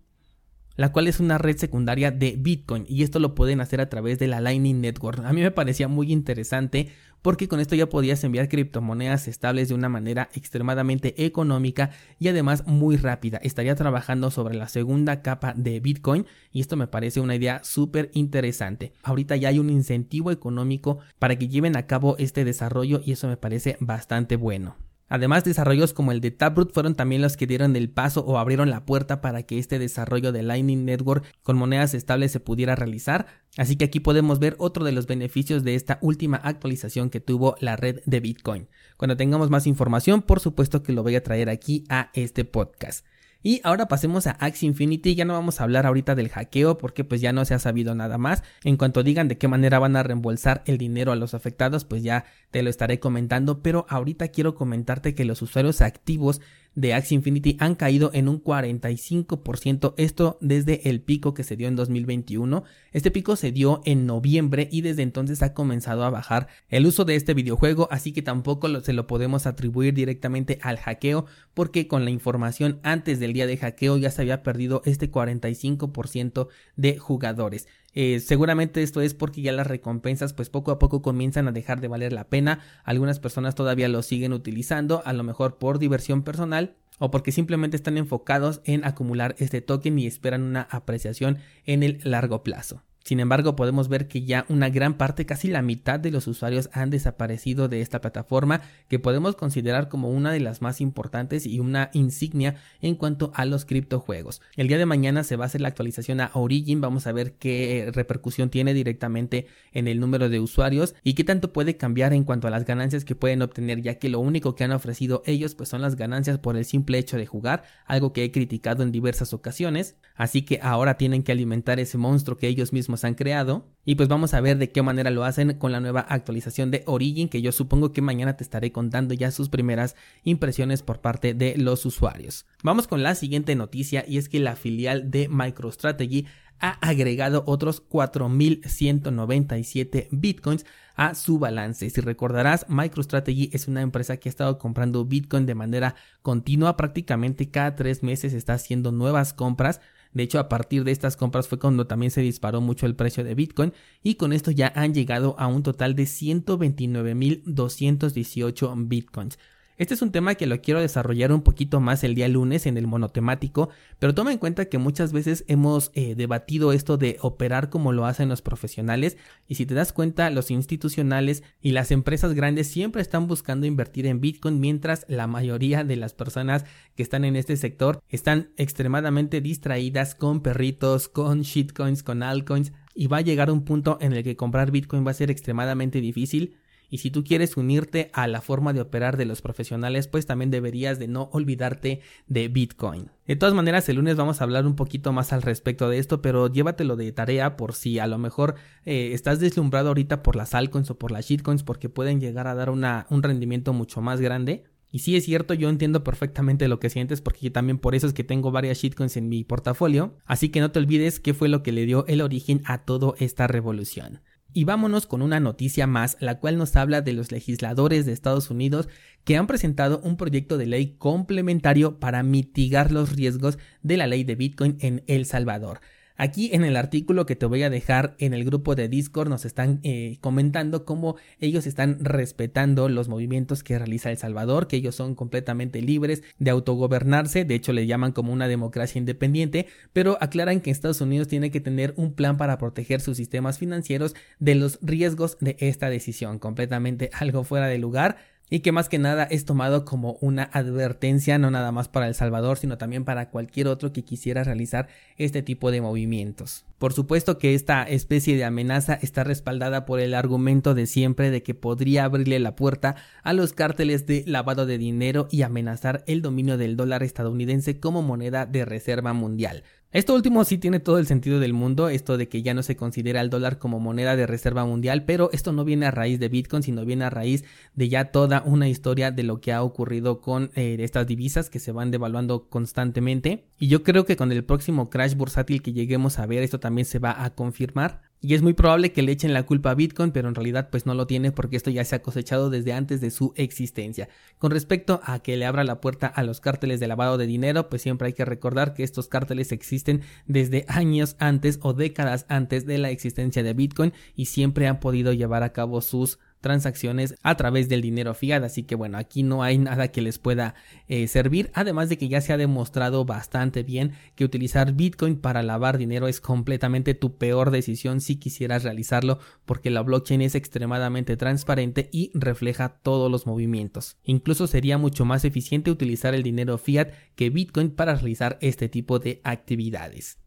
la 0.80 0.92
cual 0.92 1.08
es 1.08 1.20
una 1.20 1.36
red 1.36 1.58
secundaria 1.58 2.10
de 2.10 2.36
Bitcoin 2.38 2.86
y 2.88 3.02
esto 3.02 3.18
lo 3.18 3.34
pueden 3.34 3.60
hacer 3.60 3.82
a 3.82 3.90
través 3.90 4.18
de 4.18 4.28
la 4.28 4.40
Lightning 4.40 4.80
Network. 4.80 5.22
A 5.26 5.32
mí 5.34 5.42
me 5.42 5.50
parecía 5.50 5.88
muy 5.88 6.10
interesante 6.10 6.88
porque 7.20 7.48
con 7.48 7.60
esto 7.60 7.74
ya 7.74 7.90
podías 7.90 8.24
enviar 8.24 8.48
criptomonedas 8.48 9.28
estables 9.28 9.68
de 9.68 9.74
una 9.74 9.90
manera 9.90 10.30
extremadamente 10.32 11.26
económica 11.26 11.90
y 12.18 12.28
además 12.28 12.66
muy 12.66 12.96
rápida. 12.96 13.36
Estaría 13.42 13.74
trabajando 13.74 14.30
sobre 14.30 14.54
la 14.54 14.68
segunda 14.68 15.20
capa 15.20 15.52
de 15.54 15.80
Bitcoin 15.80 16.24
y 16.50 16.62
esto 16.62 16.78
me 16.78 16.86
parece 16.86 17.20
una 17.20 17.34
idea 17.34 17.62
súper 17.62 18.10
interesante. 18.14 18.94
Ahorita 19.02 19.36
ya 19.36 19.50
hay 19.50 19.58
un 19.58 19.68
incentivo 19.68 20.30
económico 20.30 21.00
para 21.18 21.36
que 21.36 21.48
lleven 21.48 21.76
a 21.76 21.86
cabo 21.86 22.16
este 22.16 22.46
desarrollo 22.46 23.02
y 23.04 23.12
eso 23.12 23.28
me 23.28 23.36
parece 23.36 23.76
bastante 23.80 24.36
bueno. 24.36 24.76
Además, 25.10 25.42
desarrollos 25.42 25.92
como 25.92 26.12
el 26.12 26.20
de 26.20 26.30
Taproot 26.30 26.72
fueron 26.72 26.94
también 26.94 27.20
los 27.20 27.36
que 27.36 27.48
dieron 27.48 27.74
el 27.74 27.90
paso 27.90 28.24
o 28.24 28.38
abrieron 28.38 28.70
la 28.70 28.86
puerta 28.86 29.20
para 29.20 29.42
que 29.42 29.58
este 29.58 29.80
desarrollo 29.80 30.30
de 30.30 30.44
Lightning 30.44 30.84
Network 30.84 31.24
con 31.42 31.58
monedas 31.58 31.94
estables 31.94 32.30
se 32.30 32.38
pudiera 32.38 32.76
realizar. 32.76 33.26
Así 33.56 33.74
que 33.74 33.86
aquí 33.86 33.98
podemos 33.98 34.38
ver 34.38 34.54
otro 34.58 34.84
de 34.84 34.92
los 34.92 35.08
beneficios 35.08 35.64
de 35.64 35.74
esta 35.74 35.98
última 36.00 36.36
actualización 36.36 37.10
que 37.10 37.18
tuvo 37.18 37.56
la 37.58 37.74
red 37.74 38.00
de 38.06 38.20
Bitcoin. 38.20 38.68
Cuando 38.96 39.16
tengamos 39.16 39.50
más 39.50 39.66
información, 39.66 40.22
por 40.22 40.38
supuesto 40.38 40.84
que 40.84 40.92
lo 40.92 41.02
voy 41.02 41.16
a 41.16 41.24
traer 41.24 41.50
aquí 41.50 41.84
a 41.88 42.10
este 42.14 42.44
podcast. 42.44 43.04
Y 43.42 43.60
ahora 43.64 43.88
pasemos 43.88 44.26
a 44.26 44.32
Axie 44.32 44.66
Infinity, 44.66 45.14
ya 45.14 45.24
no 45.24 45.32
vamos 45.32 45.60
a 45.60 45.64
hablar 45.64 45.86
ahorita 45.86 46.14
del 46.14 46.28
hackeo 46.28 46.76
porque 46.76 47.04
pues 47.04 47.22
ya 47.22 47.32
no 47.32 47.44
se 47.46 47.54
ha 47.54 47.58
sabido 47.58 47.94
nada 47.94 48.18
más. 48.18 48.42
En 48.64 48.76
cuanto 48.76 49.02
digan 49.02 49.28
de 49.28 49.38
qué 49.38 49.48
manera 49.48 49.78
van 49.78 49.96
a 49.96 50.02
reembolsar 50.02 50.62
el 50.66 50.76
dinero 50.76 51.10
a 51.10 51.16
los 51.16 51.32
afectados, 51.32 51.86
pues 51.86 52.02
ya 52.02 52.26
te 52.50 52.62
lo 52.62 52.68
estaré 52.68 53.00
comentando, 53.00 53.62
pero 53.62 53.86
ahorita 53.88 54.28
quiero 54.28 54.54
comentarte 54.54 55.14
que 55.14 55.24
los 55.24 55.40
usuarios 55.40 55.80
activos 55.80 56.42
de 56.74 56.94
Axie 56.94 57.16
Infinity 57.16 57.56
han 57.58 57.74
caído 57.74 58.10
en 58.14 58.28
un 58.28 58.42
45%, 58.42 59.94
esto 59.96 60.38
desde 60.40 60.88
el 60.88 61.00
pico 61.00 61.34
que 61.34 61.44
se 61.44 61.56
dio 61.56 61.68
en 61.68 61.76
2021. 61.76 62.64
Este 62.92 63.10
pico 63.10 63.36
se 63.36 63.52
dio 63.52 63.80
en 63.84 64.06
noviembre 64.06 64.68
y 64.70 64.82
desde 64.82 65.02
entonces 65.02 65.42
ha 65.42 65.54
comenzado 65.54 66.04
a 66.04 66.10
bajar 66.10 66.48
el 66.68 66.86
uso 66.86 67.04
de 67.04 67.16
este 67.16 67.34
videojuego, 67.34 67.88
así 67.90 68.12
que 68.12 68.22
tampoco 68.22 68.80
se 68.80 68.92
lo 68.92 69.06
podemos 69.06 69.46
atribuir 69.46 69.94
directamente 69.94 70.58
al 70.62 70.78
hackeo, 70.78 71.26
porque 71.54 71.88
con 71.88 72.04
la 72.04 72.10
información 72.10 72.80
antes 72.82 73.20
del 73.20 73.32
día 73.32 73.46
de 73.46 73.56
hackeo 73.56 73.96
ya 73.96 74.10
se 74.10 74.22
había 74.22 74.42
perdido 74.42 74.82
este 74.84 75.10
45% 75.10 76.48
de 76.76 76.98
jugadores. 76.98 77.66
Eh, 77.94 78.20
seguramente 78.20 78.82
esto 78.82 79.00
es 79.00 79.14
porque 79.14 79.42
ya 79.42 79.52
las 79.52 79.66
recompensas 79.66 80.32
pues 80.32 80.48
poco 80.48 80.70
a 80.70 80.78
poco 80.78 81.02
comienzan 81.02 81.48
a 81.48 81.52
dejar 81.52 81.80
de 81.80 81.88
valer 81.88 82.12
la 82.12 82.28
pena. 82.28 82.60
Algunas 82.84 83.20
personas 83.20 83.54
todavía 83.54 83.88
lo 83.88 84.02
siguen 84.02 84.32
utilizando, 84.32 85.02
a 85.04 85.12
lo 85.12 85.22
mejor 85.22 85.58
por 85.58 85.78
diversión 85.78 86.22
personal 86.22 86.76
o 86.98 87.10
porque 87.10 87.32
simplemente 87.32 87.76
están 87.76 87.96
enfocados 87.96 88.60
en 88.64 88.84
acumular 88.84 89.34
este 89.38 89.62
token 89.62 89.98
y 89.98 90.06
esperan 90.06 90.42
una 90.42 90.68
apreciación 90.70 91.38
en 91.64 91.82
el 91.82 92.00
largo 92.04 92.42
plazo. 92.42 92.82
Sin 93.04 93.18
embargo, 93.18 93.56
podemos 93.56 93.88
ver 93.88 94.08
que 94.08 94.22
ya 94.22 94.44
una 94.48 94.68
gran 94.68 94.94
parte, 94.94 95.24
casi 95.24 95.48
la 95.48 95.62
mitad 95.62 95.98
de 95.98 96.10
los 96.10 96.26
usuarios 96.26 96.68
han 96.72 96.90
desaparecido 96.90 97.66
de 97.66 97.80
esta 97.80 98.00
plataforma 98.00 98.60
que 98.88 98.98
podemos 98.98 99.36
considerar 99.36 99.88
como 99.88 100.10
una 100.10 100.32
de 100.32 100.40
las 100.40 100.60
más 100.60 100.80
importantes 100.80 101.46
y 101.46 101.60
una 101.60 101.90
insignia 101.94 102.56
en 102.82 102.94
cuanto 102.94 103.32
a 103.34 103.46
los 103.46 103.64
criptojuegos. 103.64 104.42
El 104.54 104.68
día 104.68 104.76
de 104.78 104.86
mañana 104.86 105.24
se 105.24 105.36
va 105.36 105.44
a 105.44 105.46
hacer 105.46 105.62
la 105.62 105.68
actualización 105.68 106.20
a 106.20 106.30
Origin, 106.34 106.80
vamos 106.80 107.06
a 107.06 107.12
ver 107.12 107.32
qué 107.32 107.90
repercusión 107.92 108.50
tiene 108.50 108.74
directamente 108.74 109.46
en 109.72 109.88
el 109.88 109.98
número 109.98 110.28
de 110.28 110.38
usuarios 110.38 110.94
y 111.02 111.14
qué 111.14 111.24
tanto 111.24 111.52
puede 111.52 111.76
cambiar 111.76 112.12
en 112.12 112.24
cuanto 112.24 112.48
a 112.48 112.50
las 112.50 112.66
ganancias 112.66 113.04
que 113.04 113.14
pueden 113.14 113.40
obtener, 113.40 113.80
ya 113.80 113.98
que 113.98 114.10
lo 114.10 114.20
único 114.20 114.54
que 114.54 114.64
han 114.64 114.72
ofrecido 114.72 115.22
ellos 115.24 115.54
pues 115.54 115.70
son 115.70 115.80
las 115.80 115.96
ganancias 115.96 116.38
por 116.38 116.56
el 116.56 116.66
simple 116.66 116.98
hecho 116.98 117.16
de 117.16 117.26
jugar, 117.26 117.64
algo 117.86 118.12
que 118.12 118.24
he 118.24 118.30
criticado 118.30 118.82
en 118.82 118.92
diversas 118.92 119.32
ocasiones, 119.32 119.96
así 120.14 120.42
que 120.42 120.60
ahora 120.62 120.98
tienen 120.98 121.22
que 121.22 121.32
alimentar 121.32 121.80
ese 121.80 121.96
monstruo 121.96 122.36
que 122.36 122.48
ellos 122.48 122.72
mismos 122.72 122.89
han 123.04 123.14
creado. 123.14 123.66
Y 123.84 123.94
pues 123.94 124.08
vamos 124.08 124.34
a 124.34 124.40
ver 124.40 124.58
de 124.58 124.70
qué 124.70 124.82
manera 124.82 125.10
lo 125.10 125.24
hacen 125.24 125.54
con 125.54 125.72
la 125.72 125.80
nueva 125.80 126.00
actualización 126.00 126.70
de 126.70 126.82
Origin, 126.86 127.28
que 127.28 127.42
yo 127.42 127.52
supongo 127.52 127.92
que 127.92 128.02
mañana 128.02 128.36
te 128.36 128.44
estaré 128.44 128.72
contando 128.72 129.14
ya 129.14 129.30
sus 129.30 129.48
primeras 129.48 129.96
impresiones 130.22 130.82
por 130.82 131.00
parte 131.00 131.34
de 131.34 131.56
los 131.56 131.86
usuarios. 131.86 132.46
Vamos 132.62 132.86
con 132.86 133.02
la 133.02 133.14
siguiente 133.14 133.54
noticia 133.54 134.04
y 134.06 134.18
es 134.18 134.28
que 134.28 134.40
la 134.40 134.56
filial 134.56 135.10
de 135.10 135.28
MicroStrategy 135.28 136.26
ha 136.60 136.72
agregado 136.86 137.42
otros 137.46 137.82
4.197 137.88 140.08
bitcoins 140.10 140.66
a 140.94 141.14
su 141.14 141.38
balance. 141.38 141.88
Si 141.88 142.02
recordarás, 142.02 142.66
MicroStrategy 142.68 143.48
es 143.52 143.66
una 143.66 143.80
empresa 143.80 144.18
que 144.18 144.28
ha 144.28 144.30
estado 144.30 144.58
comprando 144.58 145.06
bitcoin 145.06 145.46
de 145.46 145.54
manera 145.54 145.94
continua, 146.20 146.76
prácticamente 146.76 147.50
cada 147.50 147.76
tres 147.76 148.02
meses 148.02 148.34
está 148.34 148.52
haciendo 148.54 148.90
nuevas 148.92 149.32
compras 149.32 149.80
de 150.12 150.24
hecho, 150.24 150.40
a 150.40 150.48
partir 150.48 150.82
de 150.84 150.92
estas 150.92 151.16
compras 151.16 151.48
fue 151.48 151.58
cuando 151.58 151.86
también 151.86 152.10
se 152.10 152.20
disparó 152.20 152.60
mucho 152.60 152.84
el 152.86 152.96
precio 152.96 153.22
de 153.22 153.34
Bitcoin 153.34 153.72
y 154.02 154.16
con 154.16 154.32
esto 154.32 154.50
ya 154.50 154.72
han 154.74 154.92
llegado 154.92 155.36
a 155.38 155.46
un 155.46 155.62
total 155.62 155.94
de 155.94 156.02
129.218 156.04 158.88
Bitcoins. 158.88 159.38
Este 159.80 159.94
es 159.94 160.02
un 160.02 160.12
tema 160.12 160.34
que 160.34 160.46
lo 160.46 160.60
quiero 160.60 160.82
desarrollar 160.82 161.32
un 161.32 161.40
poquito 161.40 161.80
más 161.80 162.04
el 162.04 162.14
día 162.14 162.28
lunes 162.28 162.66
en 162.66 162.76
el 162.76 162.86
monotemático, 162.86 163.70
pero 163.98 164.14
toma 164.14 164.30
en 164.30 164.36
cuenta 164.36 164.66
que 164.66 164.76
muchas 164.76 165.10
veces 165.10 165.42
hemos 165.48 165.90
eh, 165.94 166.14
debatido 166.14 166.74
esto 166.74 166.98
de 166.98 167.16
operar 167.22 167.70
como 167.70 167.90
lo 167.92 168.04
hacen 168.04 168.28
los 168.28 168.42
profesionales 168.42 169.16
y 169.48 169.54
si 169.54 169.64
te 169.64 169.72
das 169.72 169.94
cuenta 169.94 170.28
los 170.28 170.50
institucionales 170.50 171.42
y 171.62 171.70
las 171.70 171.92
empresas 171.92 172.34
grandes 172.34 172.68
siempre 172.68 173.00
están 173.00 173.26
buscando 173.26 173.64
invertir 173.64 174.04
en 174.04 174.20
Bitcoin 174.20 174.60
mientras 174.60 175.06
la 175.08 175.26
mayoría 175.26 175.82
de 175.82 175.96
las 175.96 176.12
personas 176.12 176.66
que 176.94 177.02
están 177.02 177.24
en 177.24 177.34
este 177.34 177.56
sector 177.56 178.02
están 178.10 178.50
extremadamente 178.58 179.40
distraídas 179.40 180.14
con 180.14 180.42
perritos, 180.42 181.08
con 181.08 181.40
shitcoins, 181.40 182.02
con 182.02 182.22
altcoins 182.22 182.74
y 182.94 183.06
va 183.06 183.16
a 183.16 183.22
llegar 183.22 183.50
un 183.50 183.64
punto 183.64 183.96
en 184.02 184.12
el 184.12 184.24
que 184.24 184.36
comprar 184.36 184.72
Bitcoin 184.72 185.06
va 185.06 185.12
a 185.12 185.14
ser 185.14 185.30
extremadamente 185.30 186.02
difícil 186.02 186.58
y 186.90 186.98
si 186.98 187.10
tú 187.10 187.24
quieres 187.24 187.56
unirte 187.56 188.10
a 188.12 188.26
la 188.26 188.40
forma 188.40 188.72
de 188.72 188.80
operar 188.80 189.16
de 189.16 189.24
los 189.24 189.40
profesionales, 189.40 190.08
pues 190.08 190.26
también 190.26 190.50
deberías 190.50 190.98
de 190.98 191.08
no 191.08 191.30
olvidarte 191.32 192.00
de 192.26 192.48
Bitcoin. 192.48 193.10
De 193.26 193.36
todas 193.36 193.54
maneras, 193.54 193.88
el 193.88 193.96
lunes 193.96 194.16
vamos 194.16 194.40
a 194.40 194.44
hablar 194.44 194.66
un 194.66 194.74
poquito 194.74 195.12
más 195.12 195.32
al 195.32 195.42
respecto 195.42 195.88
de 195.88 195.98
esto, 195.98 196.20
pero 196.20 196.48
llévatelo 196.48 196.96
de 196.96 197.12
tarea 197.12 197.56
por 197.56 197.74
si 197.74 198.00
a 198.00 198.08
lo 198.08 198.18
mejor 198.18 198.56
eh, 198.84 199.10
estás 199.12 199.38
deslumbrado 199.38 199.88
ahorita 199.88 200.22
por 200.22 200.34
las 200.34 200.54
altcoins 200.54 200.90
o 200.90 200.98
por 200.98 201.12
las 201.12 201.26
shitcoins 201.26 201.62
porque 201.62 201.88
pueden 201.88 202.20
llegar 202.20 202.48
a 202.48 202.54
dar 202.54 202.70
una, 202.70 203.06
un 203.08 203.22
rendimiento 203.22 203.72
mucho 203.72 204.00
más 204.00 204.20
grande. 204.20 204.64
Y 204.92 205.00
sí 205.00 205.16
es 205.16 205.24
cierto, 205.24 205.54
yo 205.54 205.68
entiendo 205.68 206.02
perfectamente 206.02 206.66
lo 206.66 206.80
que 206.80 206.90
sientes 206.90 207.20
porque 207.20 207.50
también 207.50 207.78
por 207.78 207.94
eso 207.94 208.08
es 208.08 208.12
que 208.12 208.24
tengo 208.24 208.50
varias 208.50 208.78
shitcoins 208.78 209.16
en 209.16 209.28
mi 209.28 209.44
portafolio. 209.44 210.16
Así 210.24 210.48
que 210.48 210.60
no 210.60 210.72
te 210.72 210.80
olvides 210.80 211.20
qué 211.20 211.32
fue 211.32 211.48
lo 211.48 211.62
que 211.62 211.70
le 211.70 211.86
dio 211.86 212.04
el 212.08 212.20
origen 212.20 212.62
a 212.64 212.84
toda 212.84 213.14
esta 213.18 213.46
revolución. 213.46 214.20
Y 214.52 214.64
vámonos 214.64 215.06
con 215.06 215.22
una 215.22 215.38
noticia 215.38 215.86
más, 215.86 216.16
la 216.20 216.38
cual 216.40 216.58
nos 216.58 216.74
habla 216.74 217.02
de 217.02 217.12
los 217.12 217.30
legisladores 217.30 218.04
de 218.04 218.12
Estados 218.12 218.50
Unidos 218.50 218.88
que 219.24 219.36
han 219.36 219.46
presentado 219.46 220.00
un 220.00 220.16
proyecto 220.16 220.58
de 220.58 220.66
ley 220.66 220.96
complementario 220.98 222.00
para 222.00 222.22
mitigar 222.22 222.90
los 222.90 223.14
riesgos 223.14 223.58
de 223.82 223.96
la 223.96 224.06
ley 224.06 224.24
de 224.24 224.34
Bitcoin 224.34 224.76
en 224.80 225.04
El 225.06 225.26
Salvador. 225.26 225.80
Aquí 226.22 226.50
en 226.52 226.64
el 226.66 226.76
artículo 226.76 227.24
que 227.24 227.34
te 227.34 227.46
voy 227.46 227.62
a 227.62 227.70
dejar 227.70 228.14
en 228.18 228.34
el 228.34 228.44
grupo 228.44 228.74
de 228.74 228.90
Discord 228.90 229.30
nos 229.30 229.46
están 229.46 229.80
eh, 229.84 230.18
comentando 230.20 230.84
cómo 230.84 231.16
ellos 231.38 231.66
están 231.66 231.96
respetando 232.04 232.90
los 232.90 233.08
movimientos 233.08 233.62
que 233.62 233.78
realiza 233.78 234.10
El 234.10 234.18
Salvador, 234.18 234.68
que 234.68 234.76
ellos 234.76 234.94
son 234.94 235.14
completamente 235.14 235.80
libres 235.80 236.22
de 236.38 236.50
autogobernarse, 236.50 237.46
de 237.46 237.54
hecho 237.54 237.72
le 237.72 237.86
llaman 237.86 238.12
como 238.12 238.34
una 238.34 238.48
democracia 238.48 238.98
independiente, 238.98 239.66
pero 239.94 240.18
aclaran 240.20 240.60
que 240.60 240.70
Estados 240.70 241.00
Unidos 241.00 241.26
tiene 241.26 241.50
que 241.50 241.62
tener 241.62 241.94
un 241.96 242.12
plan 242.12 242.36
para 242.36 242.58
proteger 242.58 243.00
sus 243.00 243.16
sistemas 243.16 243.58
financieros 243.58 244.14
de 244.38 244.56
los 244.56 244.78
riesgos 244.82 245.38
de 245.40 245.56
esta 245.58 245.88
decisión, 245.88 246.38
completamente 246.38 247.08
algo 247.18 247.44
fuera 247.44 247.66
de 247.66 247.78
lugar 247.78 248.18
y 248.50 248.60
que 248.60 248.72
más 248.72 248.88
que 248.88 248.98
nada 248.98 249.24
es 249.24 249.44
tomado 249.44 249.84
como 249.84 250.18
una 250.20 250.42
advertencia 250.42 251.38
no 251.38 251.50
nada 251.50 251.72
más 251.72 251.88
para 251.88 252.08
El 252.08 252.14
Salvador, 252.14 252.58
sino 252.58 252.76
también 252.76 253.04
para 253.04 253.30
cualquier 253.30 253.68
otro 253.68 253.92
que 253.92 254.04
quisiera 254.04 254.44
realizar 254.44 254.88
este 255.16 255.42
tipo 255.42 255.70
de 255.70 255.80
movimientos. 255.80 256.64
Por 256.78 256.92
supuesto 256.92 257.38
que 257.38 257.54
esta 257.54 257.84
especie 257.84 258.36
de 258.36 258.44
amenaza 258.44 258.94
está 258.94 259.22
respaldada 259.22 259.86
por 259.86 260.00
el 260.00 260.14
argumento 260.14 260.74
de 260.74 260.86
siempre 260.86 261.30
de 261.30 261.42
que 261.42 261.54
podría 261.54 262.04
abrirle 262.04 262.38
la 262.40 262.56
puerta 262.56 262.96
a 263.22 263.32
los 263.32 263.52
cárteles 263.52 264.06
de 264.06 264.24
lavado 264.26 264.66
de 264.66 264.78
dinero 264.78 265.28
y 265.30 265.42
amenazar 265.42 266.02
el 266.06 266.22
dominio 266.22 266.58
del 266.58 266.76
dólar 266.76 267.02
estadounidense 267.02 267.78
como 267.78 268.02
moneda 268.02 268.46
de 268.46 268.64
reserva 268.64 269.12
mundial. 269.12 269.62
Esto 269.92 270.14
último 270.14 270.44
sí 270.44 270.56
tiene 270.56 270.78
todo 270.78 270.98
el 271.00 271.06
sentido 271.06 271.40
del 271.40 271.52
mundo, 271.52 271.88
esto 271.88 272.16
de 272.16 272.28
que 272.28 272.42
ya 272.42 272.54
no 272.54 272.62
se 272.62 272.76
considera 272.76 273.20
el 273.20 273.28
dólar 273.28 273.58
como 273.58 273.80
moneda 273.80 274.14
de 274.14 274.24
reserva 274.24 274.64
mundial, 274.64 275.04
pero 275.04 275.30
esto 275.32 275.50
no 275.50 275.64
viene 275.64 275.86
a 275.86 275.90
raíz 275.90 276.20
de 276.20 276.28
Bitcoin, 276.28 276.62
sino 276.62 276.84
viene 276.84 277.06
a 277.06 277.10
raíz 277.10 277.42
de 277.74 277.88
ya 277.88 278.12
toda 278.12 278.44
una 278.46 278.68
historia 278.68 279.10
de 279.10 279.24
lo 279.24 279.40
que 279.40 279.52
ha 279.52 279.64
ocurrido 279.64 280.20
con 280.20 280.52
eh, 280.54 280.76
estas 280.78 281.08
divisas 281.08 281.50
que 281.50 281.58
se 281.58 281.72
van 281.72 281.90
devaluando 281.90 282.48
constantemente. 282.48 283.48
Y 283.58 283.66
yo 283.66 283.82
creo 283.82 284.04
que 284.04 284.14
con 284.14 284.30
el 284.30 284.44
próximo 284.44 284.90
crash 284.90 285.16
bursátil 285.16 285.60
que 285.60 285.72
lleguemos 285.72 286.20
a 286.20 286.26
ver, 286.26 286.44
esto 286.44 286.60
también 286.60 286.84
se 286.84 287.00
va 287.00 287.24
a 287.24 287.34
confirmar. 287.34 288.09
Y 288.22 288.34
es 288.34 288.42
muy 288.42 288.52
probable 288.52 288.92
que 288.92 289.00
le 289.00 289.12
echen 289.12 289.32
la 289.32 289.46
culpa 289.46 289.70
a 289.70 289.74
Bitcoin, 289.74 290.10
pero 290.10 290.28
en 290.28 290.34
realidad 290.34 290.68
pues 290.70 290.84
no 290.84 290.92
lo 290.92 291.06
tiene 291.06 291.32
porque 291.32 291.56
esto 291.56 291.70
ya 291.70 291.86
se 291.86 291.96
ha 291.96 292.02
cosechado 292.02 292.50
desde 292.50 292.74
antes 292.74 293.00
de 293.00 293.10
su 293.10 293.32
existencia. 293.34 294.10
Con 294.36 294.50
respecto 294.50 295.00
a 295.04 295.20
que 295.20 295.38
le 295.38 295.46
abra 295.46 295.64
la 295.64 295.80
puerta 295.80 296.06
a 296.06 296.22
los 296.22 296.40
cárteles 296.40 296.80
de 296.80 296.86
lavado 296.86 297.16
de 297.16 297.26
dinero, 297.26 297.70
pues 297.70 297.80
siempre 297.80 298.08
hay 298.08 298.12
que 298.12 298.26
recordar 298.26 298.74
que 298.74 298.82
estos 298.82 299.08
cárteles 299.08 299.52
existen 299.52 300.02
desde 300.26 300.66
años 300.68 301.16
antes 301.18 301.60
o 301.62 301.72
décadas 301.72 302.26
antes 302.28 302.66
de 302.66 302.76
la 302.76 302.90
existencia 302.90 303.42
de 303.42 303.54
Bitcoin 303.54 303.94
y 304.14 304.26
siempre 304.26 304.68
han 304.68 304.80
podido 304.80 305.14
llevar 305.14 305.42
a 305.42 305.54
cabo 305.54 305.80
sus 305.80 306.18
transacciones 306.40 307.14
a 307.22 307.36
través 307.36 307.68
del 307.68 307.82
dinero 307.82 308.14
fiat. 308.14 308.42
Así 308.42 308.62
que 308.62 308.74
bueno, 308.74 308.98
aquí 308.98 309.22
no 309.22 309.42
hay 309.42 309.58
nada 309.58 309.88
que 309.88 310.02
les 310.02 310.18
pueda 310.18 310.54
eh, 310.88 311.06
servir. 311.08 311.50
Además 311.54 311.88
de 311.88 311.98
que 311.98 312.08
ya 312.08 312.20
se 312.20 312.32
ha 312.32 312.36
demostrado 312.36 313.04
bastante 313.04 313.62
bien 313.62 313.92
que 314.14 314.24
utilizar 314.24 314.72
Bitcoin 314.72 315.16
para 315.16 315.42
lavar 315.42 315.78
dinero 315.78 316.08
es 316.08 316.20
completamente 316.20 316.94
tu 316.94 317.16
peor 317.16 317.50
decisión 317.50 318.00
si 318.00 318.16
quisieras 318.16 318.64
realizarlo 318.64 319.18
porque 319.44 319.70
la 319.70 319.82
blockchain 319.82 320.22
es 320.22 320.34
extremadamente 320.34 321.16
transparente 321.16 321.88
y 321.92 322.10
refleja 322.14 322.80
todos 322.82 323.10
los 323.10 323.26
movimientos. 323.26 323.96
Incluso 324.04 324.46
sería 324.46 324.78
mucho 324.78 325.04
más 325.04 325.24
eficiente 325.24 325.70
utilizar 325.70 326.14
el 326.14 326.22
dinero 326.22 326.58
fiat 326.58 326.90
que 327.14 327.30
Bitcoin 327.30 327.70
para 327.70 327.94
realizar 327.94 328.38
este 328.40 328.68
tipo 328.68 328.98
de 328.98 329.20
actividades. 329.24 330.18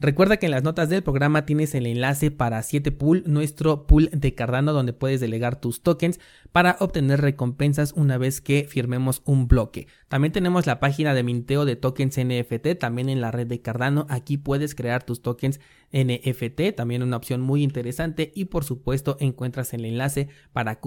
Recuerda 0.00 0.38
que 0.38 0.46
en 0.46 0.52
las 0.52 0.62
notas 0.62 0.88
del 0.88 1.02
programa 1.02 1.44
tienes 1.44 1.74
el 1.74 1.84
enlace 1.84 2.30
para 2.30 2.58
7pool, 2.60 3.24
nuestro 3.26 3.86
pool 3.86 4.08
de 4.14 4.34
Cardano 4.34 4.72
donde 4.72 4.94
puedes 4.94 5.20
delegar 5.20 5.60
tus 5.60 5.82
tokens 5.82 6.20
para 6.52 6.78
obtener 6.80 7.20
recompensas 7.20 7.92
una 7.92 8.16
vez 8.16 8.40
que 8.40 8.64
firmemos 8.64 9.20
un 9.26 9.46
bloque. 9.46 9.88
También 10.08 10.32
tenemos 10.32 10.66
la 10.66 10.80
página 10.80 11.12
de 11.12 11.22
minteo 11.22 11.66
de 11.66 11.76
tokens 11.76 12.18
NFT 12.18 12.78
también 12.78 13.10
en 13.10 13.20
la 13.20 13.30
red 13.30 13.46
de 13.46 13.60
Cardano. 13.60 14.06
Aquí 14.08 14.38
puedes 14.38 14.74
crear 14.74 15.02
tus 15.02 15.20
tokens 15.20 15.60
NFT, 15.92 16.74
también 16.74 17.02
una 17.02 17.18
opción 17.18 17.42
muy 17.42 17.62
interesante 17.62 18.32
y 18.34 18.46
por 18.46 18.64
supuesto 18.64 19.18
encuentras 19.20 19.74
el 19.74 19.84
enlace 19.84 20.28
para 20.54 20.80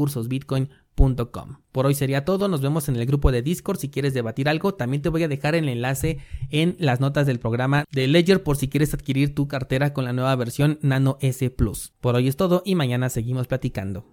Por 1.71 1.85
hoy 1.85 1.95
sería 1.95 2.25
todo, 2.25 2.47
nos 2.47 2.61
vemos 2.61 2.87
en 2.87 2.95
el 2.95 3.05
grupo 3.05 3.31
de 3.31 3.41
Discord 3.41 3.79
si 3.79 3.89
quieres 3.89 4.13
debatir 4.13 4.47
algo, 4.47 4.73
también 4.73 5.01
te 5.01 5.09
voy 5.09 5.23
a 5.23 5.27
dejar 5.27 5.55
el 5.55 5.69
enlace 5.69 6.19
en 6.49 6.75
las 6.79 6.99
notas 6.99 7.27
del 7.27 7.39
programa 7.39 7.85
de 7.91 8.07
Ledger 8.07 8.43
por 8.43 8.57
si 8.57 8.69
quieres 8.69 8.93
adquirir 8.93 9.35
tu 9.35 9.47
cartera 9.47 9.93
con 9.93 10.05
la 10.05 10.13
nueva 10.13 10.35
versión 10.35 10.79
Nano 10.81 11.17
S 11.21 11.49
Plus. 11.49 11.93
Por 11.99 12.15
hoy 12.15 12.27
es 12.27 12.35
todo 12.35 12.61
y 12.65 12.75
mañana 12.75 13.09
seguimos 13.09 13.47
platicando. 13.47 14.01